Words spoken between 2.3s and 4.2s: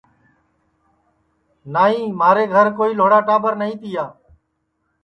گھر کوئی لھوڑا ٹاٻر نائی تیا